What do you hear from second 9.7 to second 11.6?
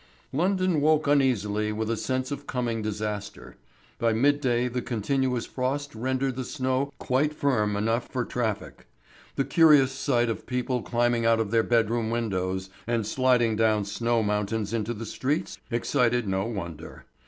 sight of people climbing out of